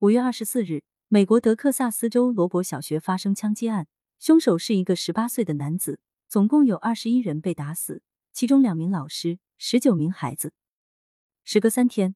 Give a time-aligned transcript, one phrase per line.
[0.00, 3.88] 五月二十四日，美国德克萨斯州罗伯小学发生枪击案，
[4.18, 10.52] 凶手是一个十八岁的男子，总共有二十一人被打死，其中两名老师，十九名孩子。
[11.44, 12.14] 时隔三天，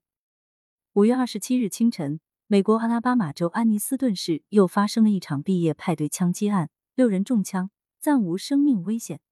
[0.92, 9.22] 五月二十七日清晨，美国阿拉巴马州安尼斯顿市又发生了一场毕业派对枪击案，六人中枪，暂无生命危险，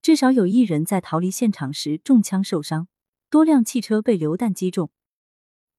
[0.00, 2.86] 至少有一人在逃离现场时中枪受伤，
[3.28, 4.92] 多辆汽车被榴弹击中。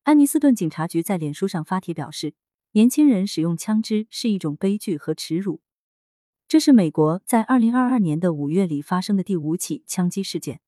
[0.06, 2.36] 安尼斯顿警察局在脸书上发帖表示，
[2.74, 5.62] 年轻人使用枪支是一种悲剧和耻辱。
[6.48, 10.62] 这是美国在二零二二年的五月里发生的第五起枪击事件。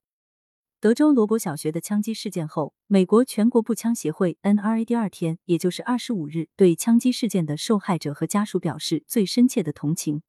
[0.80, 10.24] 德州罗伯小学的枪击事件后，美国全国步枪协会 NRA 第二天，也就是二十五日，对枪击事件的受害者和家属表示最深切的同情。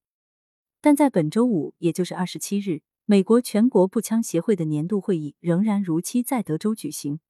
[0.82, 7.20] 但在本周五，也就是二十七日，美国全国步枪协会的年度会议仍然如期在德州举行。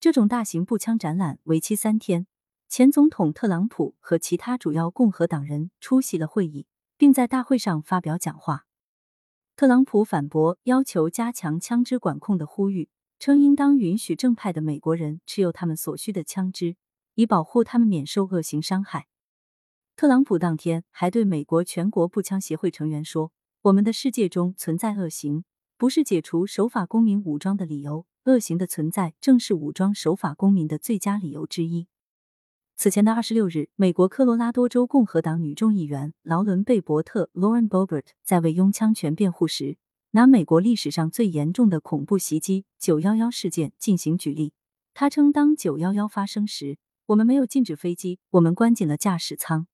[0.00, 2.28] 这种大型步枪展览为期三天，
[2.68, 8.66] 前总统特朗普和其他主要共和党人出席了会议，并在大会上发表讲话。
[9.56, 16.76] 特朗普反驳要求加强枪支管控的呼吁，称应当允许正派的美国人持有他们所需的枪支，
[17.14, 19.08] 以保护他们免受恶行伤害。
[19.96, 25.42] 特朗普当天还对美国全国步枪协会成员说：“我们的世界中存在恶行，
[25.76, 31.86] 不是解除守法公民武装的理由。”恶行的存在正是武装守法公民的最佳理由之一。
[32.76, 39.78] 此前的二十六日，美国科罗拉多州共和党女众议员劳伦·贝伯特 （Lauren Bobert） 在为拥枪权辩护时，
[40.10, 44.52] 拿美国历史上最严重的恐怖袭击“九幺幺”事件进行举例。
[44.94, 49.66] 他称，当“九幺幺”发生时，我们没有禁止飞机，我们关紧了驾驶舱。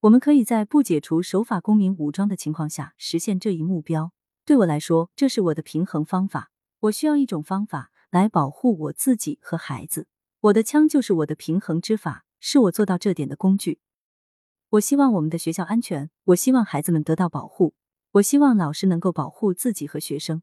[0.00, 4.12] 我们可以在不解除守法公民武装的情况下实现这一目标。
[4.44, 6.51] 对我来说，这是我的平衡方法。
[6.82, 10.08] 我需要一种方法来保护我自己和孩子。
[10.40, 13.78] 我的枪就是我的平衡之法，是我做到这点的工具。
[14.70, 17.74] 我希望我们的学校安全，我希望孩子们得到保护，
[18.12, 20.42] 我希望老师能够保护自己和学生。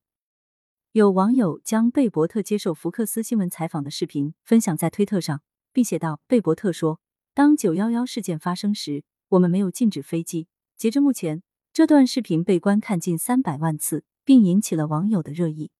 [0.93, 5.41] 有网友将贝伯特接受福克斯新闻采访的视频分享在推特上，
[5.73, 7.01] 并写道：“贝伯特说，
[7.33, 10.47] 当九幺幺事件发生时，我们没有禁止飞机。
[10.77, 15.71] 截至目前，这段视频被观看近三百万次，并引起了网友的热议。”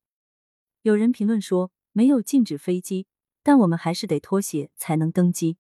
[0.90, 3.06] 有人评论说，没有禁止飞机，
[3.44, 5.58] 但我们还是得脱鞋才能登机。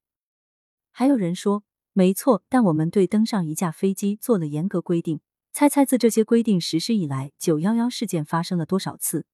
[0.89, 1.63] 还有人说，
[1.93, 5.21] 没错，但我们对登上一架飞机做了严格规定。
[5.51, 9.27] 猜猜自这些规定实施以来，九幺幺事件发生了多少次？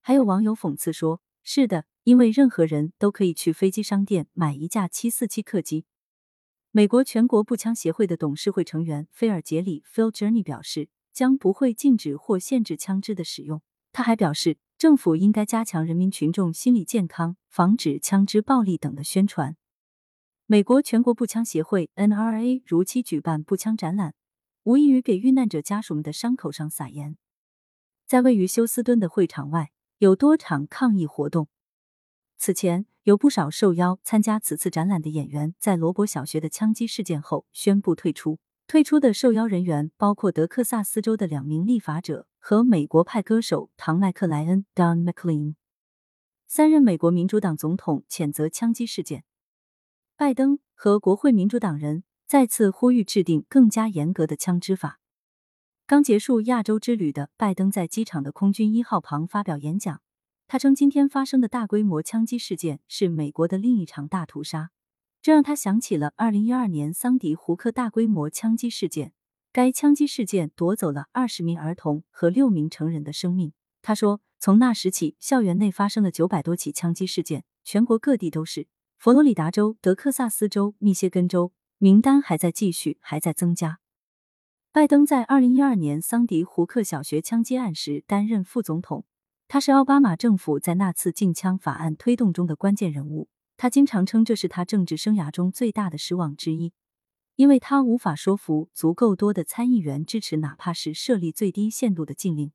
[0.00, 5.84] 还有网友讽刺说，是的，因为任何人都可以去飞机商店买一架七四七客机。
[6.72, 13.62] 美国全国步枪协会的董事会成员菲尔杰里 （Phil Journey） 表示，将不会禁止或限制枪支的使用。
[13.92, 14.56] 他还表示。
[14.84, 19.56] 政府应该加强人民群众心理健康、防止枪支暴力等的宣传。
[20.44, 24.12] 美国全国步枪协会 （NRA） 如期举办步枪展览，
[24.64, 27.16] 无异于给遇难者家属们的伤口上撒盐。
[28.04, 31.48] 在位于休斯敦的会场外，有多场抗议活动。
[32.36, 38.38] 此前，有不少受邀参加此次展览的演员，在罗伯小学的枪击事件后宣布退出。
[38.74, 45.54] 退出的受邀人员包括德克萨斯州的两名立法者和美国派歌手唐麦克莱恩 （Don McLean）。
[46.48, 49.22] 三任美国民主党总统谴责枪击事件。
[50.16, 54.98] 拜登和国会民主党人再次呼吁制定更加严格的枪支法。
[55.86, 60.02] 刚结束亚洲之旅的拜登在机场的空军一号旁发表演讲，
[60.48, 64.72] 他称今天发生的大规模枪击事件是美国的另一场大屠杀。
[65.24, 69.14] 这让他想起了二零一二年桑迪胡克大规模枪击事件。
[69.54, 73.54] 该枪击事件夺走了二十名儿童和六名成人的生命。
[73.80, 78.68] 他说，从那时起，校园内发生了九百多起枪击事件，全国各地都是。
[78.98, 83.78] 佛罗里达州、德克萨斯州、密歇根州，名单还在继续，还在增加。
[84.72, 89.06] 拜登在二零一二年桑迪胡克小学枪击案时担任副总统，
[89.48, 93.30] 他是奥巴马政府在那次禁枪法案推动中的关键人物。
[93.56, 96.72] 他经常称这是他政治生涯中最大的失望之一，
[97.36, 102.52] 因为他无法说服足够多的参议员支持哪怕是设立最低限度的禁令。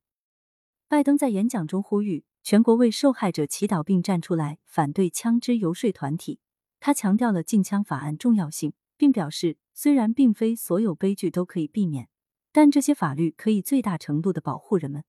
[0.88, 6.40] 拜登在演讲中呼吁全国为受害者祈祷，并站出来反对枪支游说团体。
[6.80, 12.08] 他强调了禁枪法案重要性，并表示虽然并非所有悲剧都可以避免，
[12.52, 15.04] 但这些法律可以最大程度的保护人们。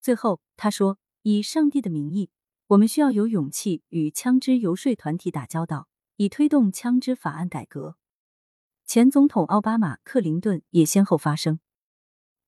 [0.00, 2.30] 最后，他说：“以上帝的名义。”
[2.68, 7.96] 我们需要有勇气与枪支游说团体打交道，以推动枪支法案改革。
[8.84, 11.60] 前总统奥巴马、克林顿也先后发声。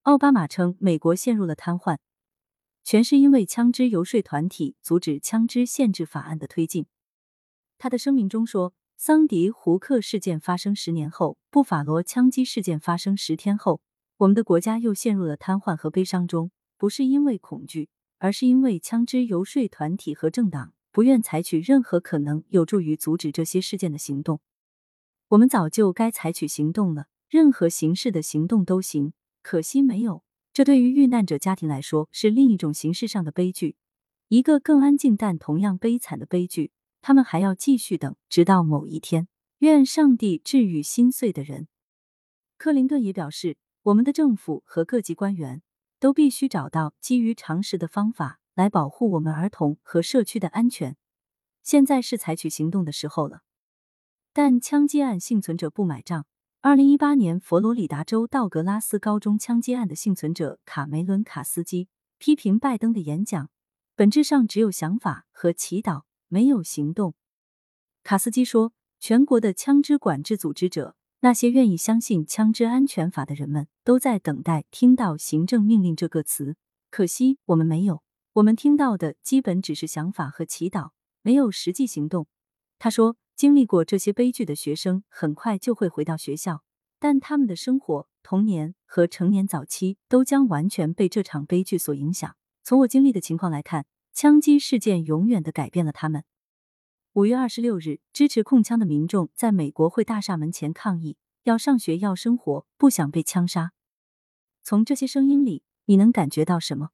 [0.02, 1.96] 奥巴马称，美国陷入了瘫痪，
[2.84, 6.84] 全是因为枪支游说团体阻止枪支限制法案的推进。
[7.78, 13.80] 他的声明中说，桑迪胡克事件发生十年后，布法罗枪击事件发生十天后，
[14.18, 17.88] 我们的国家又陷入了瘫痪和悲伤中，不是因为恐惧，
[18.20, 24.40] 而是因为枪支游说团体和政党不愿采取任何可能有助于阻止这些事件的行动。
[25.28, 29.12] 我们早就该采取行动了，任何形式的行动都行，
[29.42, 30.22] 可惜没有。
[30.52, 33.76] 这对于遇难者家庭来说是另一种形式上的悲剧，
[34.28, 36.72] 一个更安静但同样悲惨的悲剧。
[37.00, 39.28] 他们还要继续等，直到某一天。
[39.60, 41.68] 愿上帝治愈心碎的人。
[42.58, 45.62] 克林顿也表示，我们的政府和各级官员
[46.00, 50.96] 都必须找到基于常识的方法来保护我们儿童和社区的安全。
[51.62, 53.42] 现在是采取行动的时候了。
[54.32, 56.26] 但枪击案幸存者不买账。
[56.62, 61.88] 二零一八年佛罗里达州道格拉斯高中枪击案的幸存者卡梅伦·卡斯基
[62.18, 63.48] 批评拜登的演讲，
[63.94, 66.02] 本质上只有想法和祈祷。
[66.32, 67.16] 没有行动，
[68.04, 76.56] 卡斯基说：“全国的枪支管制组织者，那些愿意相信枪支安全法的人们，都在等待听到行政命令这个词。
[76.90, 78.02] 可惜我们没有，
[78.32, 80.90] 我们听到的基本只是想法和祈祷，
[81.22, 82.26] 没有实际行动。”
[82.78, 86.62] 他说：“经历过这些悲剧的学生很快就会回到学校，
[86.98, 92.34] 但他们的生活、童年和成年早期都将完全被这场悲剧所影响。
[92.62, 96.24] 从我经历的情况来看。”枪击事件永远的改变了他们。
[97.14, 103.72] 五月二十六日，支持控枪的民众在美国会大厦门前抗议，要上学，要生活，不想被枪杀。
[104.62, 106.90] 从这些声音里，你能感觉到什么？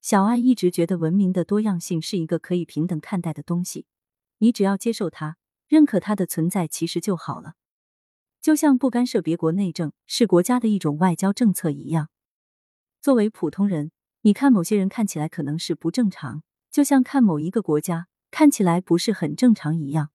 [0.00, 3.84] 小爱一直觉得文明的多样性是一个可以平等看待的东西，
[4.38, 5.36] 你只要接受它，
[5.66, 7.56] 认可它的存在，其实就好了。
[8.40, 12.08] 就像不干涉别国内政是国家的一种外交政策一样。
[13.02, 13.92] 作为普通人。
[14.22, 20.10] 你看，某些人看起来可能是不正常，就像看某一个国家看起来不是很正常一样。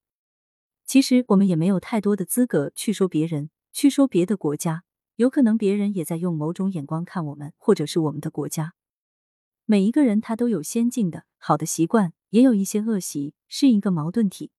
[0.85, 4.83] 其实我们也没有太多的资格去说别人，去说别的国家。
[5.15, 8.73] 有可能别人也在用某种眼光看我们，或者是我们的国家。
[9.65, 14.51] 每一个人他都有先进的好的习惯，也有一些恶习，是一个矛盾体。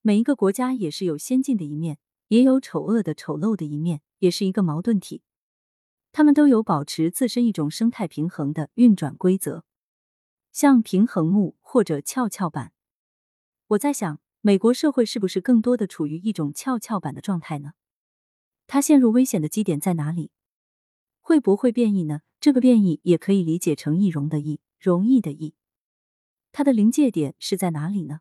[0.00, 1.98] 每一个国家也是有先进的一面，
[2.28, 5.22] 也有丑恶的丑陋的一面，也是一个矛盾体。
[6.12, 9.64] 他们都有保持自身一种生态平衡的运转规则，
[10.54, 12.72] 像平衡木或者跷跷板。
[13.66, 17.72] 我在想，美国社会是不是更多的处于一种跷跷板的状态呢？
[18.68, 20.30] 它陷入危险的基点在哪里？
[21.20, 22.20] 会不会变异呢？
[22.38, 25.56] 这个变异也可以理解成易容的易，容易的易。
[26.52, 28.20] 它的临界点是在哪里呢？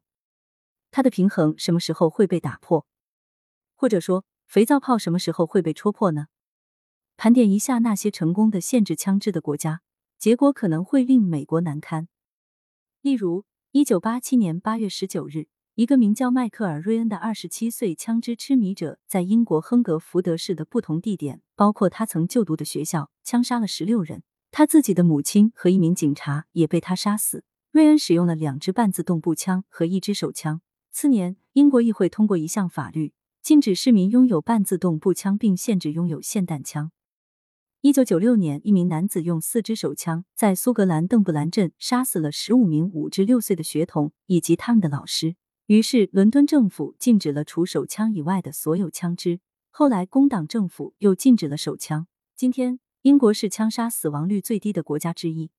[0.89, 2.87] 它的平衡什么时候会被打破？
[3.75, 6.29] 或者说，肥皂泡什么时候会被戳破呢？
[7.15, 9.83] 盘点一下那些成功的限制枪支的国家，
[10.17, 12.07] 结果可能会令美国难堪。
[13.03, 24.23] 例如，一九八七年八月十九日，一个名叫迈克尔·瑞恩的二十七岁枪支痴迷者，在英国亨格福德市的不同地点，包括他曾就读的学校，枪杀了十六人。
[24.51, 27.43] 他自己的母亲和一名警察也被他杀死。
[27.71, 30.61] 瑞恩使用了两支半自动步枪和一支手枪。
[30.89, 33.11] 次年，英国议会通过一项法律，
[33.41, 36.93] 禁止市民拥有半自动步枪，并限制拥有霰弹枪。
[37.85, 45.35] 一九九六年，一名男子用四支手枪在苏格兰邓布兰镇杀死了十五名五至六岁的学童以及他们的老师。
[45.65, 49.41] 于是，伦敦政府禁止了除手枪以外的所有枪支。
[49.69, 52.07] 后来，工党政府又禁止了手枪。
[52.37, 55.51] 今天，英国是枪杀死亡率最低的国家之一。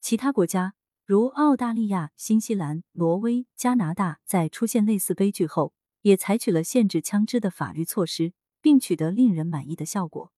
[0.00, 10.30] 其他国家如澳大利亚、新西兰、挪威、加拿大，在出现类似悲剧后，也采取了限制枪支的法律措施，并取得令人满意的效果。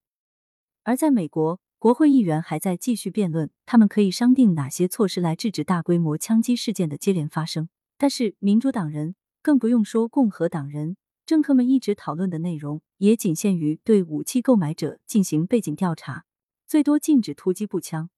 [0.85, 7.69] 而在美国，国会议员还在继续辩论，他们可以商定哪些措施来制止大规模枪击事件的接连发生。
[7.97, 16.25] 但是，民主党人，更不用说共和党人，政客们一直讨论的内容也仅限于对武器购买者进行背景调查，
[16.67, 18.11] 最多禁止突击步枪。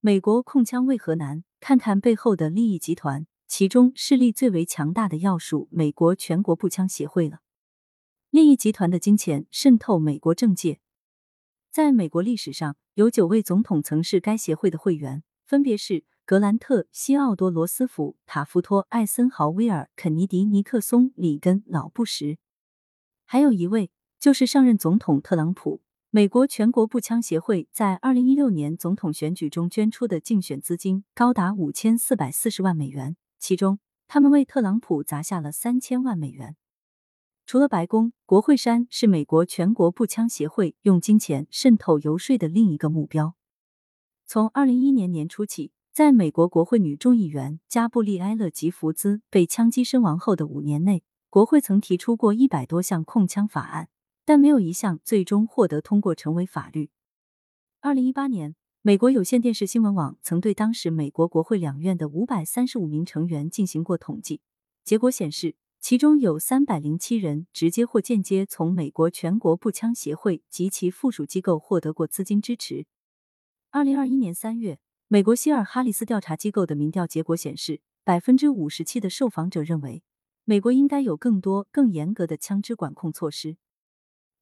[0.00, 1.42] 美国控枪为何难？
[1.58, 7.40] 看看背后的利益集团，其中势力最为强大的要数美国全国步枪协会了。
[8.28, 10.80] 利益集团的金钱渗透美国政界。
[11.78, 22.36] 在美国历史上，有九位总统曾是该协会的会员，分别是格兰特、西奥多·罗斯福、塔夫托、艾森豪威尔、肯尼迪、尼克松、里根、老布什，
[23.24, 25.80] 还有一位就是上任总统特朗普。
[26.10, 36.56] 美国全国步枪协会在二零一六年总统选举中捐出的竞选资金高达五千四百四十万美元，其中他们为特朗普砸下了三千万美元。
[37.48, 43.36] 除了白宫，国会山是美国全国步枪协会用金钱渗透游说的另一个目标。
[44.26, 53.88] 从二零一一年年初起，在美国国会女众议员加布利埃勒·吉福兹被枪击身亡后的五年内，国国会曾提出过一百多项控枪法案，
[54.26, 56.90] 但没有一项最终获得通过成为法律。
[57.80, 64.42] 二零一八年，美国有线电视新闻网曾对当时美国国会两院的五百三十五名成员进行过统计，
[64.84, 72.86] 结果显示，其中有三百零七人直接或间接从美国全国步枪协会及其附属机构获得过资金支持。
[73.70, 80.02] 二零二一年三月，美国希尔哈里斯调查机构的民调结果显示，百分之五十七的受访者认为。
[80.44, 83.58] 美国应该有更多、更严格的枪支管控措施。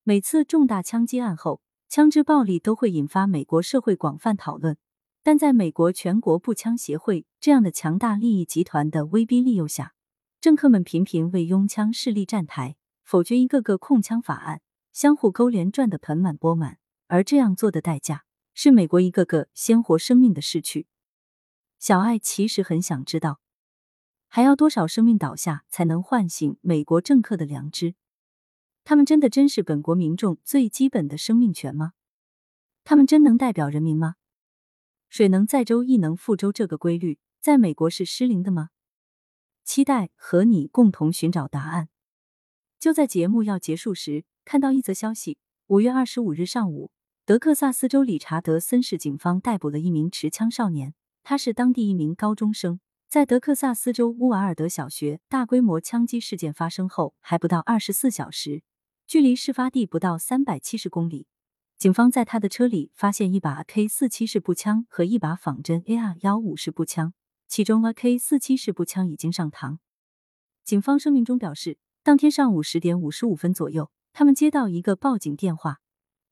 [0.04, 4.78] 每次重大枪击案后，枪支暴力都会引发美国社会广泛讨论。
[5.24, 9.94] 但在美国全国步枪协会这样的强大利益集团的威逼利诱下，
[10.46, 14.62] 政客们频频为拥枪势力站台，否决一个个控枪法案，
[14.92, 16.78] 相互勾连，赚得盆满钵满。
[17.08, 18.24] 而这样做的代价，
[18.54, 20.86] 是美国一个个鲜活生命的逝去。
[21.80, 23.40] 小爱其实很想知道。
[24.28, 27.96] 还要多少生命倒下才能唤醒美国政客的良知？
[28.84, 31.94] 他们真的珍视本国民众最基本的生命权吗？
[32.84, 34.14] 他们真能代表人民吗？
[35.08, 38.68] 水能载舟，亦能覆舟，这个规律在美国是失灵的吗？
[39.66, 41.88] 期待和你共同寻找答案。
[42.78, 46.92] 就在节目要结束时，看到一则消息：五月二十五日上午，
[47.24, 50.94] 德克萨斯州理查德森市警方逮捕了一名持枪少年，
[51.24, 52.78] 他是当地一名高中生。
[53.08, 58.62] 在德克萨斯州乌瓦尔德小学大规模枪击事件发生后，还不到二十四小时，
[59.06, 61.26] 距离事发地不到三百七十公里，
[61.76, 67.14] 警方在他的车里发现一把 K 四七式步枪和一把仿真 AR 幺五式步枪，
[67.48, 69.78] 其中 AK 四七式步枪已经上膛。
[70.64, 75.80] 警方声明中表示，当天上午十点五十五分左右，他们接到一个报警电话，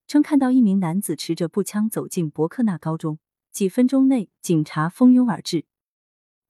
[0.07, 3.19] 称看到一名男子持着步枪走进伯克纳高中，
[3.53, 5.67] 几分钟内，警察蜂拥而至。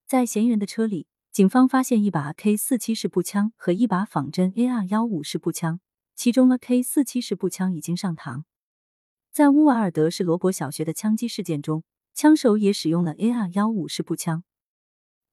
[0.07, 5.81] 在嫌疑人的车里，警方发现一把 K 四七式步枪和一把仿真 AR 幺五式步枪，
[6.15, 8.45] 其中的 K 四七式步枪已经上膛。
[9.31, 14.45] 在乌瓦尔德市罗伯小学的枪击事件中，枪手也使用了 AR 幺五式步枪。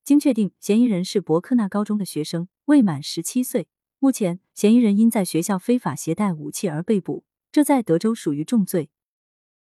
[0.04, 3.68] 经确定，嫌疑人是伯克纳高中的学生，未满十七岁。
[4.00, 8.90] 目前，嫌疑人因在学校非法携带武器而被捕，这在德州属于重罪，